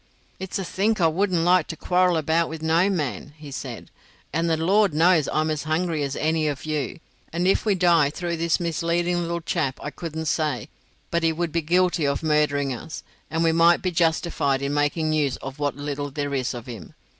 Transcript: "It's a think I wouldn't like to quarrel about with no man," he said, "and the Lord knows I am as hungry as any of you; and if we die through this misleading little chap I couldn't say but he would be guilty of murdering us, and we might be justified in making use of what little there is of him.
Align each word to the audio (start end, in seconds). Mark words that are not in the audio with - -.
"It's 0.39 0.57
a 0.57 0.65
think 0.65 0.99
I 0.99 1.05
wouldn't 1.05 1.43
like 1.43 1.67
to 1.67 1.75
quarrel 1.77 2.17
about 2.17 2.49
with 2.49 2.63
no 2.63 2.89
man," 2.89 3.33
he 3.37 3.51
said, 3.51 3.91
"and 4.33 4.49
the 4.49 4.57
Lord 4.57 4.95
knows 4.95 5.27
I 5.27 5.41
am 5.41 5.51
as 5.51 5.65
hungry 5.65 6.01
as 6.01 6.15
any 6.15 6.47
of 6.47 6.65
you; 6.65 6.99
and 7.31 7.47
if 7.47 7.65
we 7.67 7.75
die 7.75 8.09
through 8.09 8.37
this 8.37 8.59
misleading 8.59 9.21
little 9.21 9.41
chap 9.41 9.79
I 9.79 9.91
couldn't 9.91 10.25
say 10.25 10.69
but 11.11 11.21
he 11.21 11.31
would 11.31 11.51
be 11.51 11.61
guilty 11.61 12.07
of 12.07 12.23
murdering 12.23 12.73
us, 12.73 13.03
and 13.29 13.43
we 13.43 13.51
might 13.51 13.83
be 13.83 13.91
justified 13.91 14.63
in 14.63 14.73
making 14.73 15.13
use 15.13 15.35
of 15.35 15.59
what 15.59 15.75
little 15.77 16.09
there 16.09 16.33
is 16.33 16.55
of 16.55 16.65
him. 16.65 16.95